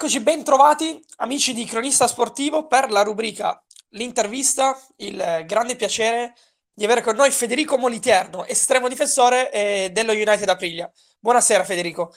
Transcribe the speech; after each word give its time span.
Eccoci 0.00 0.20
ben 0.20 0.44
trovati, 0.44 1.04
amici 1.16 1.52
di 1.52 1.64
Cronista 1.64 2.06
Sportivo, 2.06 2.68
per 2.68 2.88
la 2.88 3.02
rubrica 3.02 3.60
L'intervista. 3.88 4.80
Il 4.98 5.42
grande 5.44 5.74
piacere 5.74 6.36
di 6.72 6.84
avere 6.84 7.02
con 7.02 7.16
noi 7.16 7.32
Federico 7.32 7.76
Moliterno, 7.76 8.44
estremo 8.44 8.86
difensore 8.86 9.50
eh, 9.50 9.90
dello 9.92 10.12
United 10.12 10.48
Aprilia. 10.48 10.88
Buonasera 11.18 11.64
Federico. 11.64 12.14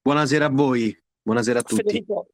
Buonasera 0.00 0.44
a 0.44 0.48
voi, 0.48 0.96
buonasera 1.22 1.58
a 1.58 1.62
tutti. 1.62 1.82
Federico, 1.82 2.28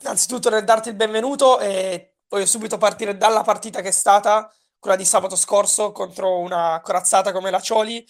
innanzitutto 0.00 0.50
nel 0.50 0.62
darti 0.62 0.88
il 0.88 0.94
benvenuto 0.94 1.58
e 1.58 2.18
voglio 2.28 2.46
subito 2.46 2.78
partire 2.78 3.16
dalla 3.16 3.42
partita 3.42 3.82
che 3.82 3.88
è 3.88 3.90
stata, 3.90 4.48
quella 4.78 4.94
di 4.94 5.04
sabato 5.04 5.34
scorso 5.34 5.90
contro 5.90 6.38
una 6.38 6.80
corazzata 6.80 7.32
come 7.32 7.50
la 7.50 7.60
Cioli 7.60 8.06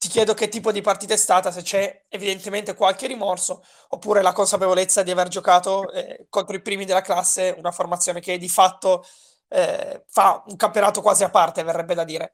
ti 0.00 0.08
chiedo 0.08 0.32
che 0.32 0.48
tipo 0.48 0.72
di 0.72 0.80
partita 0.80 1.12
è 1.12 1.18
stata, 1.18 1.50
se 1.50 1.60
c'è 1.60 2.06
evidentemente 2.08 2.74
qualche 2.74 3.06
rimorso, 3.06 3.62
oppure 3.88 4.22
la 4.22 4.32
consapevolezza 4.32 5.02
di 5.02 5.10
aver 5.10 5.28
giocato 5.28 5.92
eh, 5.92 6.24
contro 6.30 6.56
i 6.56 6.62
primi 6.62 6.86
della 6.86 7.02
classe, 7.02 7.54
una 7.58 7.70
formazione 7.70 8.20
che 8.20 8.38
di 8.38 8.48
fatto 8.48 9.04
eh, 9.48 10.02
fa 10.08 10.42
un 10.46 10.56
campionato 10.56 11.02
quasi 11.02 11.22
a 11.22 11.28
parte, 11.28 11.62
verrebbe 11.64 11.94
da 11.94 12.04
dire. 12.04 12.32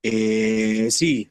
Eh, 0.00 0.88
sì, 0.90 1.26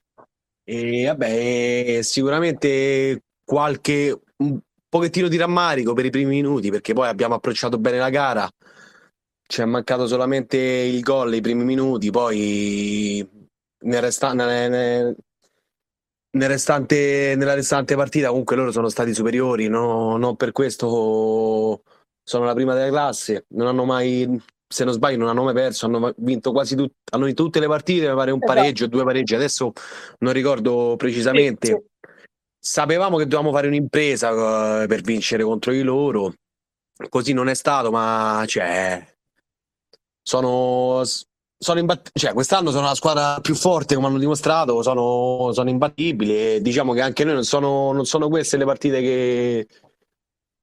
e 0.64 1.06
vabbè, 1.06 2.00
sicuramente 2.02 3.26
qualche 3.46 4.22
un 4.38 4.60
pochettino 4.90 5.28
di 5.28 5.38
rammarico 5.38 5.94
per 5.94 6.06
i 6.06 6.10
primi 6.10 6.32
minuti, 6.32 6.72
perché 6.72 6.94
poi 6.94 7.08
abbiamo 7.10 7.36
approcciato 7.36 7.78
bene 7.78 8.00
la 8.00 8.10
gara. 8.10 8.50
Ci 9.46 9.62
è 9.62 9.66
mancato 9.66 10.08
solamente 10.08 10.58
il 10.58 11.02
gol 11.02 11.30
nei 11.30 11.42
primi 11.42 11.64
minuti, 11.64 12.10
poi 12.10 13.43
nel 13.84 14.02
resta- 14.02 14.34
nel, 14.34 14.70
nel, 14.70 15.16
nel 16.32 16.50
restante, 16.50 17.36
nella 17.38 17.54
restante 17.54 17.96
partita 17.96 18.30
comunque 18.30 18.56
loro 18.56 18.72
sono 18.72 18.90
stati 18.90 19.14
superiori, 19.14 19.68
no, 19.68 20.18
non 20.18 20.36
per 20.36 20.52
questo 20.52 21.84
sono 22.24 22.46
la 22.46 22.54
prima 22.54 22.74
della 22.74 22.90
classe, 22.90 23.46
non 23.50 23.68
hanno 23.68 23.86
mai, 23.86 24.42
se 24.68 24.84
non 24.84 24.94
sbaglio, 24.94 25.18
non 25.18 25.28
hanno 25.28 25.44
mai 25.44 25.54
perso, 25.54 25.86
hanno 25.86 26.14
vinto 26.18 26.52
quasi 26.52 26.76
tut- 26.76 26.96
hanno 27.12 27.26
vinto 27.26 27.44
tutte 27.44 27.60
le 27.60 27.68
partite, 27.68 28.10
mi 28.10 28.16
pare 28.16 28.32
un 28.32 28.42
esatto. 28.42 28.54
pareggio, 28.54 28.88
due 28.88 29.04
pareggi, 29.04 29.36
adesso 29.36 29.72
non 30.20 30.34
ricordo 30.34 30.96
precisamente. 30.98 31.68
Sì, 31.68 31.74
sì. 31.74 32.12
Sapevamo 32.66 33.18
che 33.18 33.26
dovevamo 33.26 33.52
fare 33.52 33.68
un'impresa 33.68 34.84
uh, 34.84 34.88
per 34.88 35.02
vincere 35.02 35.44
contro 35.44 35.74
di 35.74 35.82
loro, 35.82 36.34
così 37.10 37.34
non 37.34 37.50
è 37.50 37.56
stato, 37.56 37.92
ma 37.92 38.44
cioè, 38.48 39.06
sono 40.22 41.04
sono 41.64 41.80
imbatt- 41.80 42.12
cioè, 42.14 42.34
quest'anno 42.34 42.70
sono 42.70 42.86
la 42.86 42.94
squadra 42.94 43.40
più 43.42 43.56
forte, 43.56 43.96
come 43.96 44.08
hanno 44.08 44.20
dimostrato, 44.20 44.84
sono, 44.84 45.52
sono 45.54 45.70
imbattibili 45.70 46.56
e 46.56 46.62
diciamo 46.62 46.94
che 46.94 47.02
anche 47.02 47.24
noi 47.24 47.34
non 47.34 47.44
sono, 47.44 47.92
non 47.92 48.06
sono 48.06 48.28
queste 48.30 48.58
le 48.58 48.66
partite 48.66 49.02
che 49.02 49.68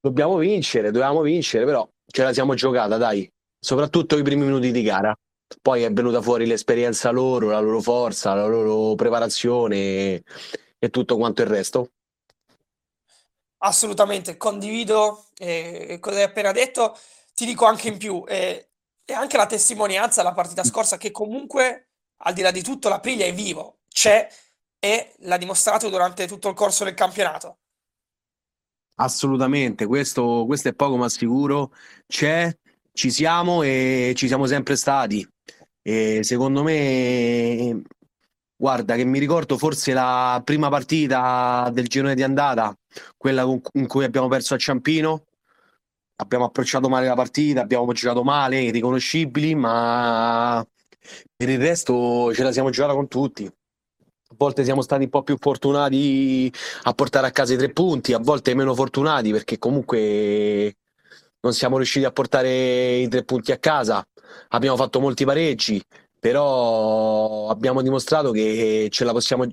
dobbiamo 0.01 0.37
vincere, 0.37 0.93
dovevamo 0.93 1.23
vincere, 1.23 1.65
però 1.65 1.89
ce 2.07 2.23
la 2.23 2.33
siamo 2.33 2.55
giocata, 2.55 2.97
dai, 2.97 3.29
soprattutto 3.59 4.17
i 4.17 4.23
primi 4.23 4.45
minuti 4.45 4.71
di 4.71 4.83
gara. 4.83 5.15
Poi 5.61 5.83
è 5.83 5.93
venuta 5.93 6.23
fuori 6.23 6.47
l'esperienza 6.47 7.11
loro, 7.11 7.49
la 7.49 7.59
loro 7.59 7.81
forza, 7.81 8.35
la 8.35 8.47
loro 8.47 8.95
preparazione 8.95 10.23
e, 10.79 10.91
tutto 10.91 11.17
quanto 11.17 11.43
il 11.43 11.49
resto. 11.49 11.91
Assolutamente, 13.63 14.37
condivido 14.37 15.25
eh, 15.37 15.99
cosa 16.01 16.19
hai 16.19 16.23
appena 16.23 16.53
detto. 16.53 16.97
Ti 17.35 17.45
dico 17.45 17.65
anche 17.65 17.89
in 17.89 17.99
più, 17.99 18.23
eh, 18.29 18.70
e 19.11 19.15
anche 19.15 19.37
la 19.37 19.47
testimonianza 19.47 20.23
della 20.23 20.35
partita 20.35 20.63
scorsa 20.63 20.97
che 20.97 21.11
comunque, 21.11 21.89
al 22.19 22.33
di 22.33 22.43
là 22.43 22.53
di 22.53 22.63
tutto, 22.63 22.89
l'Aprilia 22.89 23.27
è 23.27 23.35
vivo, 23.35 23.81
c'è 23.89 24.29
e 24.79 25.15
l'ha 25.21 25.37
dimostrato 25.37 25.89
durante 25.89 26.29
tutto 26.29 26.49
il 26.49 26.55
corso 26.55 26.85
del 26.85 26.95
campionato. 26.95 27.59
Assolutamente, 28.97 29.87
questo, 29.87 30.45
questo 30.47 30.69
è 30.69 30.75
poco 30.75 30.97
ma 30.97 31.09
sicuro, 31.09 31.73
c'è, 32.07 32.57
ci 32.93 33.11
siamo 33.11 33.63
e 33.63 34.13
ci 34.15 34.29
siamo 34.29 34.47
sempre 34.47 34.77
stati. 34.77 35.27
E 35.83 36.21
secondo 36.23 36.63
me, 36.63 37.83
guarda, 38.55 38.95
che 38.95 39.05
mi 39.05 39.19
ricordo 39.19 39.59
forse 39.59 39.93
la 39.93 40.41
prima 40.45 40.69
partita 40.69 41.69
del 41.73 41.89
girone 41.89 42.15
di 42.15 42.23
andata, 42.23 42.77
quella 43.17 43.43
in 43.73 43.87
cui 43.89 44.05
abbiamo 44.05 44.29
perso 44.29 44.55
a 44.55 44.59
Ciampino, 44.59 45.25
abbiamo 46.21 46.45
approcciato 46.45 46.89
male 46.89 47.07
la 47.07 47.15
partita, 47.15 47.63
abbiamo 47.63 47.93
giocato 47.93 48.23
male, 48.23 48.61
irriconoscibili, 48.61 49.55
ma 49.55 50.65
per 51.35 51.49
il 51.49 51.59
resto 51.59 52.33
ce 52.35 52.43
la 52.43 52.53
siamo 52.53 52.71
giocata 52.71 52.95
con 52.95 53.09
tutti. 53.09 53.47
A 53.47 54.35
volte 54.37 54.63
siamo 54.65 54.83
stati 54.83 55.05
un 55.05 55.11
po' 55.11 55.23
più 55.23 55.37
fortunati 55.39 56.53
a 56.85 56.93
portare 56.93 57.27
a 57.27 57.31
casa 57.31 57.55
i 57.55 57.57
tre 57.57 57.71
punti, 57.73 58.13
a 58.13 58.19
volte 58.19 58.55
meno 58.55 58.75
fortunati 58.75 59.33
perché 59.33 59.59
comunque 59.59 60.77
non 61.41 61.53
siamo 61.53 61.77
riusciti 61.77 62.05
a 62.05 62.13
portare 62.13 62.97
i 62.97 63.09
tre 63.09 63.25
punti 63.25 63.53
a 63.53 63.59
casa. 63.59 64.07
Abbiamo 64.51 64.77
fatto 64.77 65.01
molti 65.01 65.25
pareggi, 65.25 65.83
però 66.19 67.49
abbiamo 67.49 67.83
dimostrato 67.83 68.31
che 68.31 68.89
ce 68.91 69.05
la 69.05 69.13
possiamo 69.13 69.47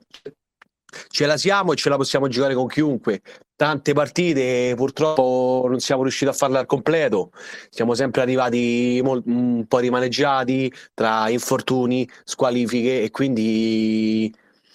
ce 1.09 1.25
la 1.25 1.37
siamo 1.37 1.73
e 1.73 1.75
ce 1.75 1.89
la 1.89 1.97
possiamo 1.97 2.27
giocare 2.27 2.53
con 2.53 2.67
chiunque. 2.67 3.21
Tante 3.55 3.93
partite 3.93 4.73
purtroppo 4.75 5.65
non 5.67 5.79
siamo 5.79 6.03
riusciti 6.03 6.29
a 6.29 6.33
farle 6.33 6.59
al 6.59 6.65
completo, 6.65 7.31
siamo 7.69 7.95
sempre 7.95 8.21
arrivati 8.21 9.01
un 9.03 9.65
po' 9.67 9.79
rimaneggiati 9.79 10.71
tra 10.93 11.29
infortuni, 11.29 12.07
squalifiche 12.23 13.01
e 13.01 13.11
quindi 13.11 14.33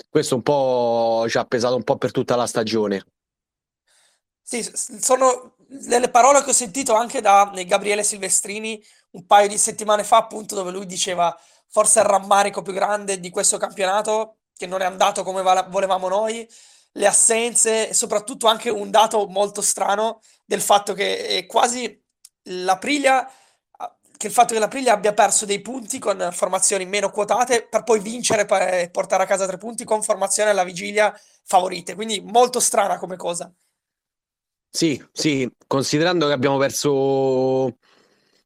questo 0.08 0.34
un 0.34 0.42
po' 0.42 1.26
ci 1.28 1.38
ha 1.38 1.44
pesato 1.44 1.76
un 1.76 1.84
po' 1.84 1.96
per 1.96 2.10
tutta 2.10 2.36
la 2.36 2.46
stagione. 2.46 3.06
Sì, 4.42 4.68
sono 4.74 5.54
delle 5.66 6.10
parole 6.10 6.42
che 6.42 6.50
ho 6.50 6.54
sentito 6.54 6.94
anche 6.94 7.20
da 7.20 7.50
Gabriele 7.66 8.02
Silvestrini 8.02 8.82
un 9.12 9.24
paio 9.26 9.48
di 9.48 9.56
settimane 9.56 10.04
fa, 10.04 10.18
appunto, 10.18 10.54
dove 10.54 10.70
lui 10.70 10.86
diceva 10.86 11.34
forse 11.68 12.00
il 12.00 12.06
rammarico 12.06 12.62
più 12.62 12.72
grande 12.72 13.20
di 13.20 13.30
questo 13.30 13.56
campionato 13.56 14.38
che 14.56 14.66
non 14.66 14.80
è 14.80 14.84
andato 14.84 15.22
come 15.22 15.42
volevamo 15.42 16.08
noi, 16.08 16.48
le 16.92 17.06
assenze 17.06 17.88
e 17.88 17.94
soprattutto 17.94 18.46
anche 18.46 18.70
un 18.70 18.90
dato 18.90 19.26
molto 19.26 19.62
strano 19.62 20.20
del 20.44 20.60
fatto 20.60 20.92
che 20.92 21.26
è 21.26 21.46
quasi 21.46 22.00
l'Aprilia 22.44 23.30
che 24.22 24.28
il 24.28 24.32
fatto 24.32 24.54
che 24.54 24.60
l'Aprilia 24.60 24.92
abbia 24.92 25.12
perso 25.12 25.44
dei 25.44 25.60
punti 25.60 25.98
con 25.98 26.28
formazioni 26.30 26.86
meno 26.86 27.10
quotate 27.10 27.66
per 27.68 27.82
poi 27.82 27.98
vincere 27.98 28.46
e 28.80 28.88
portare 28.88 29.24
a 29.24 29.26
casa 29.26 29.48
tre 29.48 29.56
punti 29.56 29.82
con 29.82 30.00
formazioni 30.00 30.48
alla 30.48 30.62
vigilia 30.62 31.12
favorite. 31.42 31.96
Quindi 31.96 32.20
molto 32.20 32.60
strana 32.60 32.98
come 32.98 33.16
cosa. 33.16 33.52
Sì, 34.70 35.04
sì, 35.10 35.50
considerando 35.66 36.28
che 36.28 36.32
abbiamo 36.34 36.56
perso 36.56 37.76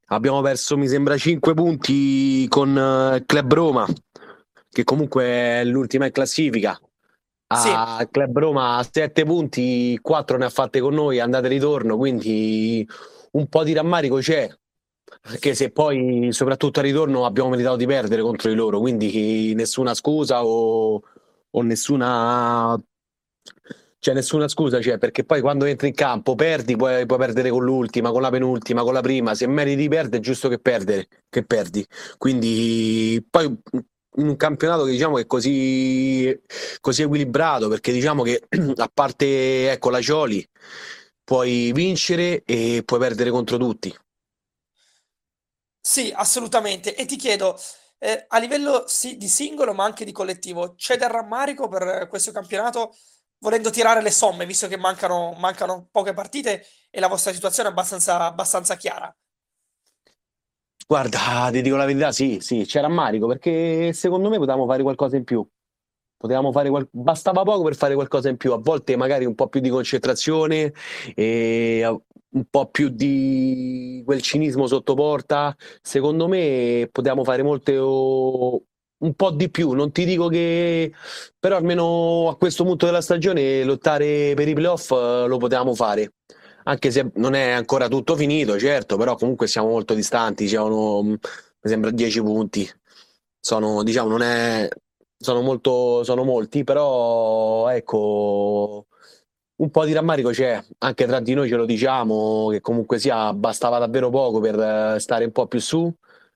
abbiamo 0.06 0.41
perso 0.41 0.78
mi 0.78 0.89
sembra 0.89 1.19
5 1.19 1.53
punti 1.53 2.47
con 2.49 2.71
uh, 2.75 3.22
Club 3.27 3.53
Roma 3.53 3.87
che 4.77 4.85
comunque 4.85 5.25
è 5.25 5.65
l'ultima 5.65 6.05
in 6.05 6.13
classifica. 6.13 6.79
A 7.47 7.99
sì. 7.99 8.09
Club 8.11 8.39
Roma 8.39 8.77
a 8.77 8.87
7 8.87 9.25
punti, 9.25 9.99
4 10.03 10.37
ne 10.37 10.45
ha 10.45 10.51
fatte 10.51 10.81
con 10.81 10.93
noi, 10.93 11.19
andate 11.19 11.47
e 11.47 11.49
ritorno, 11.49 11.97
quindi 11.97 12.87
un 13.31 13.47
po' 13.47 13.65
di 13.65 13.73
rammarico 13.73 14.17
c'è. 14.17 14.47
Anche 15.29 15.55
se 15.55 15.71
poi, 15.71 16.29
soprattutto 16.33 16.81
a 16.81 16.83
ritorno, 16.83 17.25
abbiamo 17.25 17.49
meritato 17.49 17.77
di 17.77 17.87
perdere 17.87 18.21
contro 18.21 18.51
di 18.51 18.55
loro, 18.55 18.79
quindi 18.79 19.55
nessuna 19.55 19.95
scusa 19.95 20.45
o, 20.45 21.01
o 21.51 21.63
nessuna 21.63 22.79
c'è 23.99 24.13
nessuna 24.13 24.47
scusa, 24.47 24.79
cioè, 24.83 24.99
perché 24.99 25.25
poi 25.25 25.41
quando 25.41 25.65
entri 25.65 25.89
in 25.89 25.95
campo 25.95 26.35
perdi, 26.35 26.77
puoi, 26.77 27.07
puoi, 27.07 27.19
perdere 27.19 27.49
con 27.49 27.65
l'ultima, 27.65 28.11
con 28.11 28.21
la 28.21 28.31
penultima, 28.31 28.83
con 28.83 28.93
la 28.93 29.01
prima. 29.01 29.35
Se 29.35 29.47
meriti 29.47 29.77
di 29.77 29.89
perdere, 29.89 30.19
è 30.19 30.21
giusto 30.21 30.51
che, 30.51 30.59
perdere, 30.59 31.09
che 31.31 31.45
perdi. 31.45 31.87
Quindi 32.19 33.27
poi 33.31 33.59
un 34.16 34.37
campionato 34.37 34.84
che 34.84 34.93
diciamo 34.93 35.19
è 35.19 35.27
così, 35.27 36.38
così 36.81 37.03
equilibrato, 37.03 37.69
perché 37.69 37.93
diciamo 37.93 38.22
che 38.22 38.43
a 38.77 38.91
parte 38.93 39.71
ecco, 39.71 39.91
la 39.91 40.00
Cioli 40.00 40.47
puoi 41.25 41.72
vincere 41.72 42.42
e 42.45 42.83
puoi 42.84 43.01
perdere 43.01 43.30
contro 43.30 43.57
tutti. 43.59 43.95
Sì, 45.80 46.13
assolutamente. 46.15 46.95
E 46.97 47.07
ti 47.07 47.16
chiedo, 47.16 47.57
eh, 47.98 48.24
a 48.28 48.39
livello 48.39 48.84
sì, 48.89 49.16
di 49.16 49.28
singolo 49.28 49.72
ma 49.72 49.84
anche 49.84 50.04
di 50.04 50.13
collettivo, 50.13 50.74
c'è 50.74 50.97
del 50.97 51.09
rammarico 51.09 51.69
per 51.69 52.09
questo 52.09 52.33
campionato, 52.33 52.95
volendo 53.39 53.71
tirare 53.71 54.03
le 54.03 54.10
somme, 54.10 54.47
visto 54.47 54.66
che 54.66 54.77
mancano, 54.77 55.33
mancano 55.39 55.89
poche 55.91 56.12
partite 56.12 56.66
e 56.91 57.01
la 57.01 57.07
vostra 57.09 57.33
situazione 57.33 57.69
è 57.69 57.72
abbastanza, 57.72 58.21
abbastanza 58.24 58.77
chiara? 58.77 59.15
Guarda, 60.88 61.48
ti 61.50 61.62
dico 61.62 61.74
la 61.77 61.84
verità, 61.84 62.12
sì, 62.12 62.38
sì, 62.41 62.65
c'era 62.65 62.86
rammarico 62.86 63.27
perché 63.27 63.92
secondo 63.92 64.28
me 64.28 64.38
potevamo 64.38 64.66
fare 64.66 64.83
qualcosa 64.83 65.16
in 65.16 65.24
più. 65.24 65.44
Potevamo 66.16 66.53
fare 66.53 66.71
qual- 66.71 66.88
bastava 66.91 67.42
poco 67.42 67.65
per 67.65 67.74
fare 67.77 67.94
qualcosa 67.94 68.28
in 68.28 68.36
più, 68.36 68.53
a 68.53 68.59
volte 68.59 68.97
magari 68.97 69.24
un 69.24 69.34
po' 69.34 69.48
più 69.48 69.60
di 69.60 69.68
concentrazione 69.68 70.72
e 71.15 71.84
un 72.30 72.44
po' 72.48 72.71
più 72.71 72.88
di 72.88 74.03
quel 74.04 74.22
cinismo 74.22 74.66
sotto 74.68 74.94
porta. 74.94 75.54
Secondo 75.83 76.28
me 76.28 76.88
potevamo 76.92 77.24
fare 77.24 77.42
molte 77.42 77.77
o... 77.78 78.62
un 78.98 79.15
po' 79.15 79.30
di 79.33 79.50
più, 79.50 79.72
non 79.72 79.92
ti 79.92 80.04
dico 80.04 80.28
che 80.28 80.92
però 81.38 81.56
almeno 81.56 82.28
a 82.28 82.36
questo 82.36 82.65
punto 82.65 82.86
della 82.86 83.00
stagione 83.03 83.62
lottare 83.65 84.33
per 84.34 84.48
i 84.48 84.54
playoff 84.54 84.91
eh, 84.92 85.27
lo 85.27 85.36
potevamo 85.38 85.74
fare 85.74 86.12
anche 86.68 86.91
se 86.91 87.10
non 87.15 87.34
è 87.34 87.51
ancora 87.51 87.89
tutto 87.89 88.16
finito, 88.16 88.59
certo, 88.59 88.97
però 88.97 89.15
comunque 89.16 89.47
siamo 89.47 89.68
molto 89.68 89.95
distanti, 89.95 90.47
c'erano, 90.47 91.03
mi 91.03 91.18
sembra 91.63 91.91
10 91.91 92.22
punti. 92.22 92.68
Sono, 93.39 93.84
diciamo, 93.84 94.09
non 94.09 94.22
è, 94.22 94.68
sono 95.16 95.42
molto, 95.42 96.03
sono 96.03 96.24
molti, 96.24 96.65
però 96.65 97.68
ecco, 97.68 98.86
un 99.57 99.71
po' 99.71 99.84
di 99.84 99.92
rammarico 99.92 100.30
c'è, 100.30 100.60
anche 100.78 101.07
tra 101.07 101.21
di 101.21 101.34
noi 101.34 101.48
ce 101.48 101.54
lo 101.54 101.66
diciamo, 101.66 102.48
che 102.51 102.60
comunque 102.60 102.98
sia, 102.98 103.33
bastava 103.33 103.78
davvero 103.78 104.10
poco 104.10 104.41
per 104.41 105.01
stare 105.01 105.24
un 105.24 105.33
po' 105.33 105.47
più 105.47 105.60
su. 105.60 105.92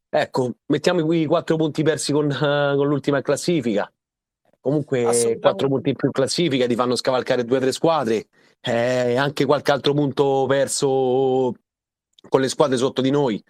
Ecco, 0.08 0.54
mettiamo 0.66 1.04
qui 1.04 1.26
quattro 1.26 1.56
punti 1.56 1.82
persi 1.82 2.12
con, 2.12 2.28
con 2.38 2.86
l'ultima 2.86 3.20
classifica. 3.20 3.92
Comunque 4.60 5.38
quattro 5.40 5.68
punti 5.68 5.88
in 5.90 5.96
più 5.96 6.06
in 6.06 6.12
classifica 6.12 6.66
ti 6.66 6.74
fanno 6.76 6.94
scavalcare 6.94 7.44
due 7.44 7.56
o 7.56 7.60
tre 7.60 7.72
squadre 7.72 8.28
eh, 8.60 9.16
anche 9.16 9.44
qualche 9.44 9.72
altro 9.72 9.94
punto 9.94 10.46
perso 10.48 11.54
con 12.28 12.40
le 12.40 12.48
squadre 12.48 12.76
sotto 12.76 13.00
di 13.00 13.10
noi. 13.10 13.42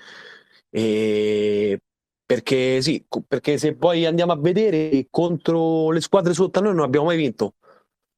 E 0.71 1.81
perché 2.25 2.81
sì, 2.81 3.05
perché 3.27 3.59
se 3.59 3.75
poi 3.75 4.07
andiamo 4.07 4.33
a 4.33 4.39
vedere 4.39 5.09
contro 5.11 5.91
le 5.91 6.01
squadre 6.01 6.33
sotto 6.33 6.61
a 6.61 6.63
noi 6.63 6.75
non 6.75 6.85
abbiamo 6.85 7.07
mai 7.07 7.17
vinto. 7.17 7.55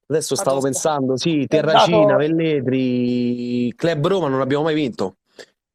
Adesso 0.06 0.35
stavo 0.35 0.61
pensando, 0.61 1.17
sì, 1.17 1.47
Terracina. 1.47 2.17
Velletri, 2.17 3.73
Club 3.75 4.06
Roma 4.06 4.29
non 4.29 4.43
abbiamo 4.43 4.65
mai 4.65 4.75
vinto. 4.75 5.17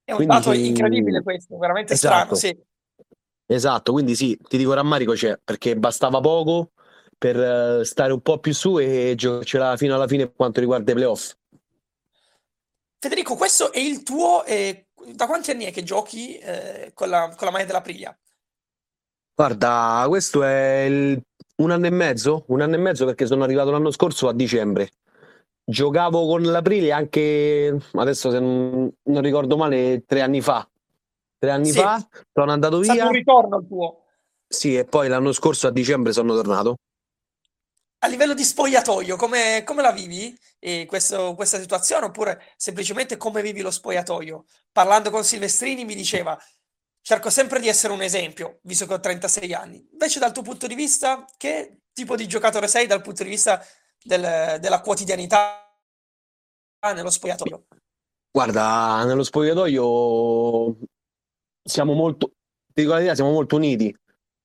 È 0.04 0.12
un 0.12 0.18
quindi, 0.18 0.36
dato 0.36 0.52
incredibile 0.52 1.24
questo, 1.24 1.58
veramente 1.58 1.94
esatto. 1.94 2.36
strano, 2.36 2.56
sì. 2.56 2.66
Esatto, 3.50 3.92
quindi 3.94 4.14
sì, 4.14 4.38
ti 4.48 4.58
dico 4.58 4.74
rammarico 4.74 5.14
c'è, 5.14 5.40
perché 5.44 5.75
bastava 5.75 6.19
poco 6.19 6.72
per 7.18 7.40
eh, 7.40 7.86
stare 7.86 8.14
un 8.14 8.22
po' 8.22 8.40
più 8.40 8.54
su 8.54 8.78
e 8.78 9.14
giocarcela 9.16 9.75
fino 9.78 9.96
alla 9.96 10.08
fine 10.08 10.25
per 10.25 10.36
quanto 10.36 10.60
riguarda 10.60 10.92
i 10.92 10.96
playoff. 10.96 11.36
Federico, 13.00 13.36
questo 13.36 13.72
è 13.72 13.80
il 13.80 14.04
tuo... 14.04 14.44
Eh, 14.46 14.88
da 15.14 15.25
quanti 15.25 15.52
anni 15.52 15.66
è 15.66 15.72
che 15.72 15.84
giochi 15.84 16.38
eh, 16.38 16.92
con, 16.94 17.10
la, 17.10 17.34
con 17.36 17.48
la 17.48 17.52
maglia 17.52 17.66
della 17.66 17.81
Priglia? 17.81 18.18
Guarda, 19.34 20.04
questo 20.08 20.44
è 20.44 20.86
il, 20.90 21.22
un 21.58 21.72
anno 21.72 21.86
e 21.86 21.92
mezzo, 21.92 22.44
un 22.48 22.62
anno 22.62 22.75
e 22.75 22.80
mezzo 22.80 23.06
perché 23.06 23.25
sono 23.25 23.44
arrivato 23.44 23.72
l'anno 23.72 23.92
scorso 23.92 24.28
a 24.28 24.34
dicembre. 24.34 24.90
Giocavo 25.64 26.25
con 26.25 26.42
la 26.42 26.62
Priglia 26.62 26.98
anche, 26.98 27.78
adesso 27.94 28.31
se 28.31 28.40
non, 28.40 28.92
non 29.04 29.22
ricordo 29.22 29.56
male, 29.56 30.04
tre 30.06 30.22
anni 30.22 30.42
fa. 30.42 30.68
Tre 31.40 31.52
anni 31.52 31.69
sì. 31.69 31.80
fa 31.80 32.06
sono 32.34 32.52
andato 32.52 32.80
via. 32.80 32.92
È 32.92 32.96
stato 32.96 33.10
un 33.10 33.16
ritorno 33.16 33.58
il 33.60 33.68
tuo. 33.68 34.04
Sì, 34.48 34.75
e 34.75 34.86
poi 34.86 35.08
l'anno 35.08 35.31
scorso 35.31 35.68
a 35.68 35.72
dicembre 35.72 36.14
sono 36.14 36.34
tornato. 36.34 36.78
Livello 38.07 38.33
di 38.33 38.44
spogliatoio, 38.44 39.15
come, 39.15 39.63
come 39.63 39.81
la 39.81 39.92
vivi 39.92 40.38
eh, 40.59 40.86
questo, 40.86 41.33
questa 41.36 41.59
situazione? 41.59 42.06
Oppure 42.06 42.42
semplicemente 42.56 43.18
come 43.18 43.42
vivi 43.42 43.62
lo 43.62 43.71
spogliatoio? 43.71 44.45
Parlando 44.71 45.09
con 45.09 45.24
Silvestrini 45.24 45.86
mi 45.86 45.95
diceva, 45.95 46.38
cerco 47.01 47.30
sempre 47.30 47.59
di 47.59 47.68
essere 47.68 47.94
un 47.94 48.01
esempio, 48.01 48.59
visto 48.63 48.86
che 48.86 48.94
ho 48.94 49.00
36 49.00 49.54
anni. 49.54 49.88
Invece 49.92 50.19
dal 50.19 50.31
tuo 50.31 50.44
punto 50.44 50.68
di 50.68 50.75
vista, 50.75 51.25
che 51.38 51.81
tipo 51.94 52.15
di 52.15 52.27
giocatore 52.27 52.68
sei 52.68 52.88
dal 52.88 53.01
punto 53.01 53.24
di 53.24 53.30
vista 53.30 53.63
del, 54.04 54.57
della 54.59 54.81
quotidianità 54.81 55.63
nello 56.94 57.09
spogliatoio? 57.09 57.65
Guarda, 58.31 59.04
nello 59.06 59.24
spogliatoio 59.24 60.77
siamo 61.63 61.94
molto, 61.94 62.33
dico 62.65 62.89
la 62.89 62.95
verità, 62.95 63.15
siamo 63.15 63.31
molto 63.31 63.56
uniti. 63.56 63.95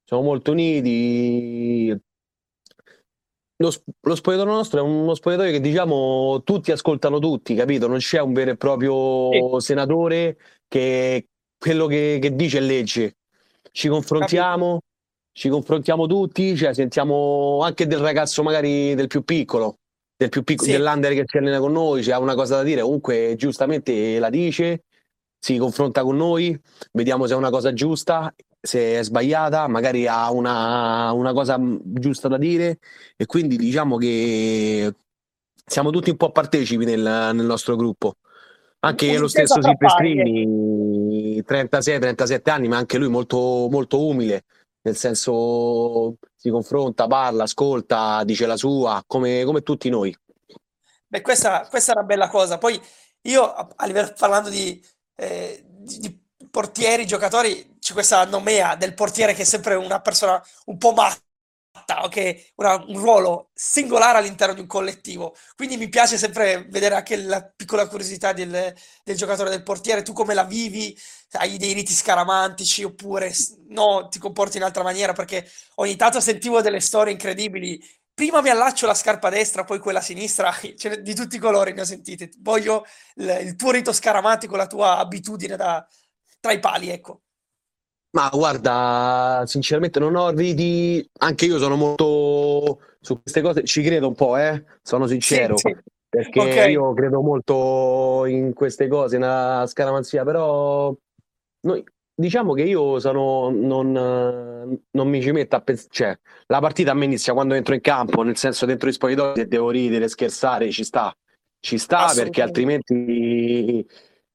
Siamo 0.04 0.22
molto 0.22 0.50
uniti 0.50 1.98
lo, 3.62 3.72
lo 4.00 4.14
spogliatoio 4.14 4.52
nostro 4.52 4.80
è 4.80 4.82
uno 4.82 5.14
spogliatoio 5.14 5.52
che 5.52 5.60
diciamo 5.60 6.42
tutti 6.44 6.72
ascoltano 6.72 7.18
tutti, 7.18 7.54
capito? 7.54 7.86
Non 7.86 7.98
c'è 7.98 8.20
un 8.20 8.32
vero 8.32 8.50
e 8.50 8.56
proprio 8.56 9.58
sì. 9.58 9.66
senatore 9.66 10.36
che 10.66 11.28
quello 11.56 11.86
che, 11.86 12.18
che, 12.20 12.34
dice 12.34 12.58
è 12.58 12.60
legge. 12.60 13.16
Ci 13.70 13.88
confrontiamo, 13.88 14.66
capito. 14.66 14.86
ci 15.32 15.48
confrontiamo 15.48 16.06
tutti, 16.06 16.56
cioè 16.56 16.74
sentiamo 16.74 17.60
anche 17.62 17.86
del 17.86 18.00
ragazzo 18.00 18.42
magari 18.42 18.94
del 18.94 19.06
più 19.06 19.22
piccolo, 19.22 19.78
del 20.16 20.28
più 20.28 20.42
piccolo, 20.42 20.70
sì. 20.70 20.76
dell'under 20.76 21.14
che 21.14 21.24
si 21.24 21.38
allena 21.38 21.60
con 21.60 21.72
noi, 21.72 22.02
cioè, 22.02 22.14
ha 22.14 22.18
una 22.18 22.34
cosa 22.34 22.56
da 22.56 22.62
dire, 22.64 22.82
comunque 22.82 23.34
giustamente 23.36 24.18
la 24.18 24.28
dice, 24.28 24.84
si 25.38 25.56
confronta 25.56 26.02
con 26.02 26.16
noi, 26.16 26.58
vediamo 26.92 27.26
se 27.26 27.34
è 27.34 27.36
una 27.36 27.50
cosa 27.50 27.72
giusta 27.72 28.34
se 28.64 29.00
è 29.00 29.02
sbagliata, 29.02 29.66
magari 29.66 30.06
ha 30.06 30.30
una, 30.30 31.10
una 31.12 31.32
cosa 31.32 31.58
giusta 31.82 32.28
da 32.28 32.38
dire 32.38 32.78
e 33.16 33.26
quindi 33.26 33.56
diciamo 33.56 33.96
che 33.96 34.94
siamo 35.66 35.90
tutti 35.90 36.10
un 36.10 36.16
po' 36.16 36.30
partecipi 36.30 36.84
nel, 36.84 37.00
nel 37.00 37.44
nostro 37.44 37.74
gruppo. 37.74 38.16
Anche 38.84 39.18
lo 39.18 39.28
stesso 39.28 39.60
Silvestrini, 39.60 41.40
36-37 41.40 42.50
anni, 42.50 42.68
ma 42.68 42.76
anche 42.76 42.98
lui 42.98 43.08
molto, 43.08 43.68
molto 43.70 44.04
umile, 44.04 44.44
nel 44.82 44.96
senso 44.96 46.16
si 46.34 46.50
confronta, 46.50 47.06
parla, 47.06 47.44
ascolta, 47.44 48.22
dice 48.24 48.46
la 48.46 48.56
sua, 48.56 49.02
come, 49.06 49.44
come 49.44 49.62
tutti 49.62 49.88
noi. 49.88 50.16
Beh, 51.06 51.20
questa, 51.20 51.66
questa, 51.68 51.92
è 51.92 51.96
una 51.96 52.06
bella 52.06 52.28
cosa. 52.28 52.58
Poi 52.58 52.80
io, 53.22 53.52
a 53.52 53.86
livello, 53.86 54.12
parlando 54.18 54.48
di, 54.48 54.84
eh, 55.14 55.64
di, 55.64 55.98
di 55.98 56.20
portieri, 56.50 57.06
giocatori, 57.06 57.71
c'è 57.82 57.92
questa 57.94 58.24
nomea 58.26 58.76
del 58.76 58.94
portiere 58.94 59.34
che 59.34 59.42
è 59.42 59.44
sempre 59.44 59.74
una 59.74 60.00
persona 60.00 60.40
un 60.66 60.78
po' 60.78 60.92
matta, 60.92 62.04
ok? 62.04 62.52
Una, 62.56 62.76
un 62.86 62.96
ruolo 62.98 63.50
singolare 63.54 64.18
all'interno 64.18 64.54
di 64.54 64.60
un 64.60 64.66
collettivo. 64.68 65.34
Quindi 65.56 65.76
mi 65.76 65.88
piace 65.88 66.16
sempre 66.16 66.64
vedere 66.70 66.94
anche 66.94 67.16
la 67.16 67.42
piccola 67.44 67.88
curiosità 67.88 68.32
del, 68.32 68.72
del 69.02 69.16
giocatore 69.16 69.50
del 69.50 69.64
portiere. 69.64 70.02
Tu 70.02 70.12
come 70.12 70.32
la 70.34 70.44
vivi? 70.44 70.96
Hai 71.32 71.56
dei 71.58 71.72
riti 71.72 71.92
scaramantici 71.92 72.84
oppure 72.84 73.32
no, 73.70 74.06
ti 74.08 74.18
comporti 74.20 74.58
in 74.58 74.62
altra 74.62 74.82
maniera? 74.84 75.12
Perché 75.12 75.48
ogni 75.76 75.96
tanto 75.96 76.20
sentivo 76.20 76.60
delle 76.60 76.80
storie 76.80 77.12
incredibili 77.12 77.82
prima 78.14 78.40
mi 78.42 78.50
allaccio 78.50 78.86
la 78.86 78.94
scarpa 78.94 79.28
destra, 79.30 79.64
poi 79.64 79.78
quella 79.80 80.00
sinistra, 80.00 80.54
di 81.00 81.14
tutti 81.14 81.36
i 81.36 81.38
colori 81.38 81.72
ne 81.72 81.80
ho 81.80 81.84
sentite. 81.84 82.30
Voglio 82.38 82.84
il, 83.16 83.38
il 83.42 83.56
tuo 83.56 83.70
rito 83.72 83.92
scaramantico, 83.92 84.54
la 84.56 84.66
tua 84.66 84.98
abitudine 84.98 85.56
da, 85.56 85.84
tra 86.40 86.52
i 86.52 86.60
pali, 86.60 86.90
ecco. 86.90 87.22
Ma 88.14 88.28
guarda, 88.30 89.42
sinceramente 89.46 89.98
non 89.98 90.16
ho 90.16 90.30
riti, 90.30 91.06
anche 91.20 91.46
io 91.46 91.58
sono 91.58 91.76
molto 91.76 92.80
su 93.00 93.20
queste 93.22 93.40
cose, 93.40 93.64
ci 93.64 93.82
credo 93.82 94.08
un 94.08 94.14
po', 94.14 94.36
eh? 94.36 94.64
sono 94.82 95.06
sincero, 95.06 95.56
sì, 95.56 95.68
sì. 95.68 95.90
perché 96.10 96.40
okay. 96.40 96.72
io 96.72 96.92
credo 96.92 97.22
molto 97.22 98.26
in 98.26 98.52
queste 98.52 98.86
cose, 98.86 99.16
nella 99.16 99.64
scaramanzia, 99.66 100.24
però 100.24 100.94
noi, 101.60 101.82
diciamo 102.14 102.52
che 102.52 102.64
io 102.64 103.00
sono, 103.00 103.48
non, 103.48 103.90
non 103.92 105.08
mi 105.08 105.22
ci 105.22 105.32
metto 105.32 105.56
a 105.56 105.62
pensare, 105.62 105.88
cioè 105.90 106.18
la 106.48 106.60
partita 106.60 106.90
a 106.90 106.94
me 106.94 107.06
inizia 107.06 107.32
quando 107.32 107.54
entro 107.54 107.72
in 107.72 107.80
campo, 107.80 108.22
nel 108.22 108.36
senso 108.36 108.66
dentro 108.66 108.90
i 108.90 108.92
spogliatoi 108.92 109.36
se 109.36 109.48
devo 109.48 109.70
ridere, 109.70 110.08
scherzare, 110.08 110.70
ci 110.70 110.84
sta, 110.84 111.16
ci 111.60 111.78
sta 111.78 112.12
perché 112.14 112.42
altrimenti 112.42 113.86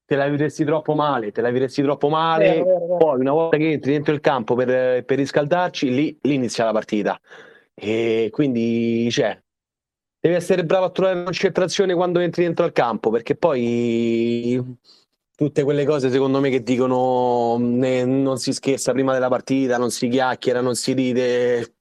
te 0.07 0.15
la 0.15 0.29
vivresti 0.29 0.63
troppo 0.63 0.95
male, 0.95 1.33
te 1.33 1.41
la 1.41 1.49
vivresti 1.49 1.81
troppo 1.81 2.07
male, 2.07 2.63
vero. 2.63 2.95
poi 2.97 3.19
una 3.19 3.33
volta 3.33 3.57
che 3.57 3.71
entri 3.71 3.91
dentro 3.91 4.13
il 4.13 4.21
campo 4.21 4.55
per, 4.55 5.03
per 5.03 5.17
riscaldarci, 5.17 5.93
lì, 5.93 6.17
lì, 6.21 6.35
inizia 6.35 6.63
la 6.63 6.71
partita. 6.71 7.19
E 7.73 8.29
quindi, 8.31 9.11
cioè, 9.11 9.37
devi 10.17 10.35
essere 10.35 10.63
bravo 10.63 10.85
a 10.85 10.91
trovare 10.91 11.25
concentrazione 11.25 11.93
quando 11.93 12.19
entri 12.19 12.43
dentro 12.43 12.63
al 12.63 12.71
campo, 12.71 13.09
perché 13.09 13.35
poi 13.35 14.77
tutte 15.37 15.61
quelle 15.61 15.85
cose 15.85 16.09
secondo 16.09 16.39
me 16.39 16.49
che 16.49 16.63
dicono 16.63 17.57
ne, 17.59 18.03
non 18.05 18.39
si 18.39 18.53
scherza 18.53 18.91
prima 18.91 19.13
della 19.13 19.27
partita, 19.29 19.77
non 19.77 19.91
si 19.91 20.07
chiacchiera, 20.07 20.61
non 20.61 20.73
si 20.73 20.93
ride, 20.93 21.75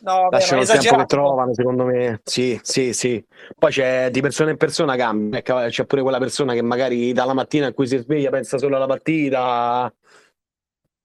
no, 0.00 0.28
lasciano 0.28 0.62
il 0.62 0.66
tempo 0.66 0.96
che 0.96 1.04
trovano 1.04 1.54
secondo 1.54 1.84
me, 1.84 2.20
sì, 2.24 2.58
sì, 2.64 2.92
sì. 2.92 3.24
Poi 3.56 3.70
c'è 3.70 4.10
di 4.10 4.20
persona 4.20 4.50
in 4.50 4.56
persona 4.56 4.96
cambia, 4.96 5.40
c'è 5.40 5.86
pure 5.86 6.02
quella 6.02 6.18
persona 6.18 6.52
che 6.52 6.62
magari 6.62 7.12
dalla 7.12 7.32
mattina 7.32 7.68
in 7.68 7.74
cui 7.74 7.86
si 7.86 7.96
sveglia 7.96 8.30
pensa 8.30 8.58
solo 8.58 8.74
alla 8.74 8.86
partita, 8.86 9.94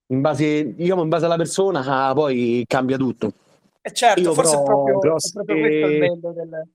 in 0.08 0.22
base, 0.22 0.74
diciamo, 0.74 1.04
in 1.04 1.10
base 1.10 1.26
alla 1.26 1.38
persona 1.38 2.14
poi 2.16 2.64
cambia 2.66 2.98
tutto. 2.98 3.32
E 3.80 3.94
certo, 3.94 4.22
Io 4.22 4.34
forse 4.34 4.58
però, 4.58 4.62
è 4.62 4.66
proprio, 4.66 4.98
però, 4.98 5.16
è 5.18 5.32
proprio 5.32 5.60
questo 5.60 5.86
il 5.86 6.00
bello 6.00 6.34
del, 6.34 6.68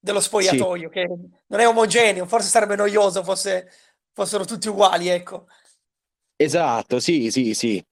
dello 0.00 0.20
spogliatoio, 0.20 0.88
sì. 0.88 0.92
che 0.92 1.06
non 1.46 1.60
è 1.60 1.68
omogeneo, 1.68 2.26
forse 2.26 2.48
sarebbe 2.48 2.74
noioso 2.74 3.22
fosse 3.22 3.70
fossero 4.12 4.44
tutti 4.44 4.68
uguali, 4.68 5.08
ecco. 5.08 5.46
Esatto, 6.36 7.00
sì, 7.00 7.30
sì, 7.30 7.54
sì. 7.54 7.84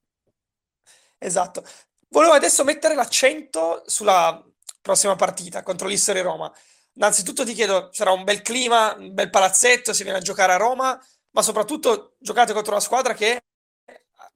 Esatto. 1.17 1.63
Volevo 2.09 2.33
adesso 2.33 2.63
mettere 2.63 2.95
l'accento 2.95 3.83
sulla 3.85 4.43
prossima 4.81 5.15
partita 5.15 5.63
contro 5.63 5.87
l'Issere 5.87 6.21
Roma. 6.21 6.51
Innanzitutto 6.93 7.45
ti 7.45 7.53
chiedo, 7.53 7.89
sarà 7.93 8.11
un 8.11 8.23
bel 8.23 8.41
clima, 8.41 8.93
un 8.97 9.13
bel 9.13 9.29
palazzetto, 9.29 9.93
si 9.93 10.03
viene 10.03 10.17
a 10.17 10.21
giocare 10.21 10.53
a 10.53 10.57
Roma, 10.57 10.99
ma 11.31 11.41
soprattutto 11.41 12.15
giocate 12.19 12.53
contro 12.53 12.73
una 12.73 12.81
squadra 12.81 13.13
che 13.13 13.43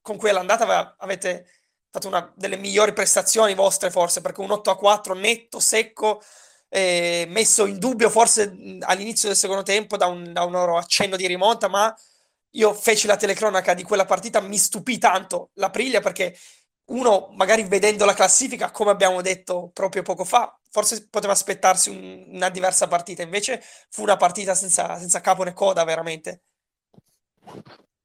con 0.01 0.17
cui 0.17 0.29
all'andata 0.29 0.95
avete 0.99 1.47
fatto 1.89 2.07
una 2.07 2.31
delle 2.35 2.57
migliori 2.57 2.93
prestazioni 2.93 3.55
vostre 3.55 3.89
forse, 3.89 4.21
perché 4.21 4.41
un 4.41 4.51
8 4.51 4.69
a 4.69 4.77
4 4.77 5.13
netto, 5.15 5.59
secco, 5.59 6.21
eh, 6.75 7.25
messo 7.29 7.65
in 7.65 7.79
dubbio 7.79 8.09
forse 8.09 8.53
all'inizio 8.81 9.29
del 9.29 9.37
secondo 9.37 9.63
tempo 9.63 9.95
da 9.95 10.07
un, 10.07 10.33
da 10.33 10.43
un 10.43 10.51
loro 10.51 10.77
accenno 10.77 11.15
di 11.15 11.25
rimonta, 11.25 11.69
ma 11.69 11.95
io 12.51 12.73
feci 12.73 13.07
la 13.07 13.15
telecronaca 13.15 13.73
di 13.73 13.83
quella 13.83 14.03
partita, 14.03 14.41
mi 14.41 14.57
stupì 14.57 14.97
tanto 14.97 15.51
la 15.53 15.69
Priglia 15.69 16.01
perché 16.01 16.37
uno, 16.87 17.29
magari 17.31 17.63
vedendo 17.63 18.03
la 18.03 18.13
classifica, 18.13 18.71
come 18.71 18.91
abbiamo 18.91 19.21
detto 19.21 19.69
proprio 19.73 20.01
poco 20.01 20.25
fa, 20.25 20.53
forse 20.69 21.07
poteva 21.09 21.31
aspettarsi 21.31 21.89
un, 21.89 22.25
una 22.27 22.49
diversa 22.49 22.89
partita, 22.89 23.23
invece 23.23 23.63
fu 23.89 24.01
una 24.01 24.17
partita 24.17 24.53
senza, 24.53 24.97
senza 24.99 25.21
capo 25.21 25.43
né 25.43 25.53
coda, 25.53 25.85
veramente. 25.85 26.41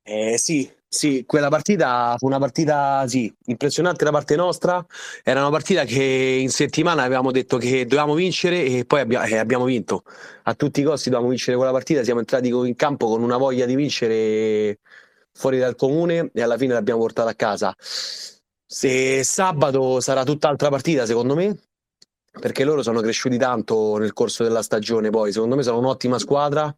Eh, 0.04 0.38
sì, 0.38 0.72
sì, 0.92 1.22
quella 1.24 1.48
partita 1.48 2.16
fu 2.18 2.26
una 2.26 2.38
partita, 2.40 3.06
sì, 3.06 3.32
impressionante 3.46 4.04
da 4.04 4.10
parte 4.10 4.34
nostra. 4.34 4.84
Era 5.22 5.40
una 5.40 5.50
partita 5.50 5.84
che 5.84 6.02
in 6.02 6.50
settimana 6.50 7.04
avevamo 7.04 7.30
detto 7.30 7.58
che 7.58 7.84
dovevamo 7.86 8.14
vincere 8.14 8.64
e 8.64 8.84
poi 8.84 9.00
abbia- 9.00 9.22
eh, 9.24 9.36
abbiamo 9.36 9.64
vinto. 9.66 10.02
A 10.44 10.54
tutti 10.54 10.80
i 10.80 10.82
costi 10.82 11.08
dovevamo 11.08 11.30
vincere 11.30 11.56
quella 11.56 11.70
partita. 11.70 12.02
Siamo 12.02 12.18
entrati 12.18 12.48
in 12.48 12.74
campo 12.74 13.06
con 13.06 13.22
una 13.22 13.36
voglia 13.36 13.66
di 13.66 13.76
vincere 13.76 14.80
fuori 15.32 15.58
dal 15.58 15.76
comune 15.76 16.30
e 16.34 16.42
alla 16.42 16.56
fine 16.58 16.72
l'abbiamo 16.72 17.00
portata 17.00 17.30
a 17.30 17.34
casa. 17.34 17.72
Se 18.66 19.22
sabato 19.22 20.00
sarà 20.00 20.24
tutt'altra 20.24 20.70
partita, 20.70 21.06
secondo 21.06 21.36
me, 21.36 21.56
perché 22.40 22.64
loro 22.64 22.82
sono 22.82 23.00
cresciuti 23.00 23.38
tanto 23.38 23.96
nel 23.98 24.12
corso 24.12 24.42
della 24.42 24.62
stagione. 24.62 25.10
Poi, 25.10 25.32
secondo 25.32 25.54
me, 25.54 25.62
sono 25.62 25.78
un'ottima 25.78 26.18
squadra. 26.18 26.74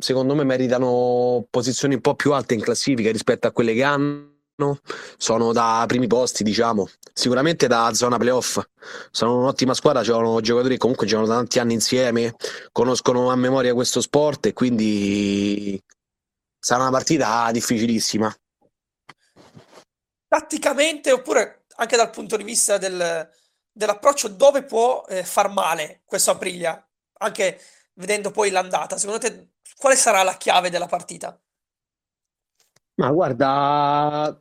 Secondo 0.00 0.34
me 0.34 0.44
meritano 0.44 1.46
posizioni 1.50 1.94
un 1.94 2.00
po' 2.00 2.14
più 2.14 2.32
alte 2.32 2.54
in 2.54 2.60
classifica 2.60 3.10
rispetto 3.10 3.48
a 3.48 3.52
quelle 3.52 3.74
che 3.74 3.82
hanno. 3.82 4.36
Sono 5.16 5.52
da 5.52 5.84
primi 5.86 6.06
posti, 6.06 6.42
diciamo, 6.42 6.88
sicuramente 7.12 7.66
da 7.66 7.92
zona 7.94 8.16
playoff. 8.16 8.60
Sono 9.10 9.38
un'ottima 9.38 9.74
squadra, 9.74 10.02
c'erano 10.02 10.40
giocatori 10.40 10.74
che 10.74 10.80
comunque 10.80 11.06
giocano 11.06 11.28
da 11.28 11.34
tanti 11.34 11.58
anni 11.58 11.74
insieme, 11.74 12.34
conoscono 12.72 13.30
a 13.30 13.36
memoria 13.36 13.74
questo 13.74 14.00
sport 14.00 14.46
e 14.46 14.52
quindi 14.52 15.80
sarà 16.58 16.82
una 16.82 16.90
partita 16.90 17.50
difficilissima 17.52 18.34
tatticamente 20.28 21.10
oppure 21.10 21.64
anche 21.76 21.96
dal 21.96 22.10
punto 22.10 22.36
di 22.36 22.44
vista 22.44 22.76
del, 22.76 23.28
dell'approccio 23.72 24.28
dove 24.28 24.62
può 24.62 25.04
eh, 25.08 25.24
far 25.24 25.48
male 25.48 26.02
questo 26.04 26.30
Aprilia, 26.30 26.86
anche 27.20 27.60
vedendo 27.94 28.30
poi 28.30 28.50
l'andata. 28.50 28.98
Secondo 28.98 29.20
te 29.20 29.48
quale 29.76 29.96
sarà 29.96 30.22
la 30.22 30.36
chiave 30.36 30.70
della 30.70 30.86
partita? 30.86 31.38
Ma 32.94 33.10
guarda, 33.10 34.40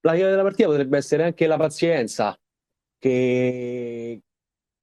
la 0.00 0.14
chiave 0.14 0.30
della 0.30 0.42
partita 0.42 0.68
potrebbe 0.68 0.96
essere 0.96 1.24
anche 1.24 1.46
la 1.46 1.56
pazienza, 1.56 2.38
che, 2.98 4.22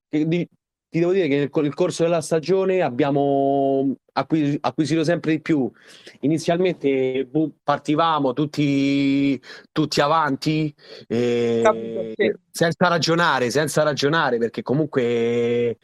che 0.08 0.28
di, 0.28 0.48
ti 0.92 1.00
devo 1.00 1.14
dire 1.14 1.30
che 1.30 1.50
nel, 1.54 1.74
corso 1.74 2.04
della 2.04 2.20
stagione 2.20 2.82
abbiamo 2.82 3.96
acquis- 4.12 4.58
acquisito 4.60 5.06
sempre 5.06 5.32
di 5.32 5.42
più. 5.42 5.72
Inizialmente 6.20 7.26
boh, 7.26 7.54
partivamo 7.64 8.34
tutti, 8.34 9.42
tutti 9.72 10.02
avanti 10.02 10.74
eh, 11.08 12.14
senza 12.52 12.88
ragionare, 12.90 13.50
senza 13.50 13.84
ragionare, 13.84 14.38
perché 14.38 14.64
comunque 14.64 15.78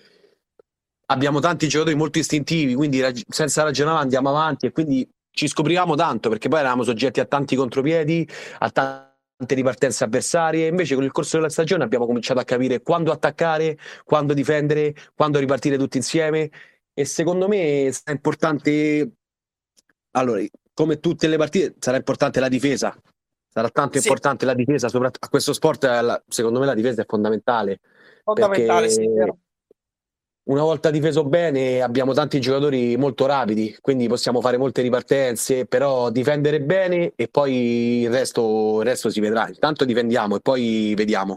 abbiamo 1.07 1.39
tanti 1.39 1.67
giocatori 1.67 1.95
molto 1.95 2.19
istintivi, 2.19 2.73
quindi 2.73 3.01
rag- 3.01 3.23
senza 3.27 3.63
ragionare 3.63 3.99
andiamo 3.99 4.29
avanti 4.29 4.65
e 4.65 4.71
quindi 4.71 5.07
ci 5.31 5.47
scoprivamo 5.47 5.95
tanto 5.95 6.29
perché 6.29 6.49
poi 6.49 6.59
eravamo 6.59 6.83
soggetti 6.83 7.19
a 7.19 7.25
tanti 7.25 7.55
contropiedi, 7.55 8.27
a 8.59 8.69
tanti 8.71 9.55
ripartenze 9.55 10.03
avversarie. 10.03 10.67
Invece, 10.67 10.95
con 10.95 11.03
il 11.03 11.11
corso 11.11 11.37
della 11.37 11.49
stagione 11.49 11.83
abbiamo 11.83 12.05
cominciato 12.05 12.39
a 12.39 12.43
capire 12.43 12.81
quando 12.81 13.11
attaccare, 13.11 13.77
quando 14.03 14.33
difendere, 14.33 14.95
quando 15.15 15.39
ripartire 15.39 15.77
tutti 15.77 15.97
insieme. 15.97 16.49
E 16.93 17.05
secondo 17.05 17.47
me 17.47 17.89
sarà 17.91 18.13
importante. 18.13 19.11
Allora, 20.11 20.43
come 20.73 20.99
tutte 20.99 21.27
le 21.27 21.37
partite, 21.37 21.75
sarà 21.79 21.97
importante 21.97 22.39
la 22.39 22.49
difesa. 22.49 22.95
Sarà 23.47 23.69
tanto 23.69 23.99
sì. 23.99 24.07
importante 24.07 24.45
la 24.45 24.55
difesa, 24.55 24.89
soprattutto 24.89 25.25
a 25.25 25.29
questo 25.29 25.53
sport, 25.53 26.23
secondo 26.27 26.59
me 26.59 26.65
la 26.65 26.73
difesa 26.73 27.03
è 27.03 27.05
fondamentale. 27.07 27.79
Fondamentale, 28.23 28.89
sì, 28.89 29.07
vero 29.07 29.37
una 30.47 30.61
volta 30.61 30.91
difeso 30.91 31.23
bene 31.25 31.81
abbiamo 31.81 32.13
tanti 32.13 32.39
giocatori 32.39 32.95
molto 32.97 33.25
rapidi, 33.25 33.77
quindi 33.81 34.07
possiamo 34.07 34.41
fare 34.41 34.57
molte 34.57 34.81
ripartenze, 34.81 35.65
però 35.65 36.09
difendere 36.09 36.61
bene 36.61 37.13
e 37.15 37.27
poi 37.27 38.01
il 38.01 38.09
resto, 38.09 38.79
il 38.79 38.85
resto 38.85 39.09
si 39.09 39.19
vedrà. 39.19 39.47
Intanto 39.47 39.83
difendiamo 39.83 40.37
e 40.37 40.39
poi 40.39 40.93
vediamo. 40.95 41.35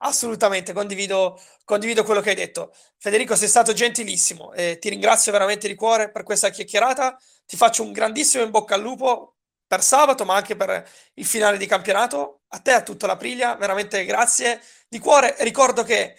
Assolutamente, 0.00 0.72
condivido, 0.72 1.40
condivido 1.64 2.04
quello 2.04 2.20
che 2.20 2.30
hai 2.30 2.36
detto. 2.36 2.72
Federico, 2.98 3.34
sei 3.34 3.48
stato 3.48 3.72
gentilissimo 3.72 4.52
e 4.52 4.78
ti 4.78 4.90
ringrazio 4.90 5.32
veramente 5.32 5.66
di 5.66 5.74
cuore 5.74 6.10
per 6.12 6.22
questa 6.22 6.50
chiacchierata. 6.50 7.18
Ti 7.44 7.56
faccio 7.56 7.82
un 7.82 7.90
grandissimo 7.90 8.44
in 8.44 8.50
bocca 8.50 8.76
al 8.76 8.80
lupo 8.80 9.34
per 9.66 9.82
sabato, 9.82 10.24
ma 10.24 10.36
anche 10.36 10.54
per 10.54 10.88
il 11.14 11.26
finale 11.26 11.58
di 11.58 11.66
campionato. 11.66 12.42
A 12.50 12.60
te, 12.60 12.70
a 12.70 12.82
tutta 12.82 13.08
la 13.08 13.16
Priglia, 13.16 13.56
veramente 13.56 14.04
grazie 14.04 14.60
di 14.88 15.00
cuore. 15.00 15.34
Ricordo 15.40 15.82
che 15.82 16.14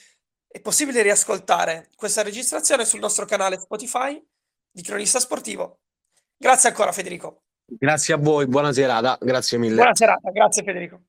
è 0.51 0.59
possibile 0.61 1.03
riascoltare 1.03 1.89
questa 1.95 2.23
registrazione 2.23 2.83
sul 2.83 2.99
nostro 2.99 3.25
canale 3.25 3.59
Spotify 3.59 4.21
di 4.71 4.81
Cronista 4.81 5.19
Sportivo. 5.19 5.81
Grazie 6.35 6.69
ancora 6.69 6.91
Federico. 6.91 7.43
Grazie 7.65 8.15
a 8.15 8.17
voi, 8.17 8.47
buona 8.47 8.73
serata, 8.73 9.15
grazie 9.21 9.59
mille. 9.59 9.75
Buona 9.75 9.93
serata, 9.93 10.31
grazie 10.31 10.63
Federico. 10.63 11.01